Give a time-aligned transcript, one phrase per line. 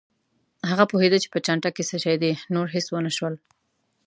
[0.69, 3.33] هغه پوهېده چې په چانټه کې څه شي دي، نور هېڅ ونه شول.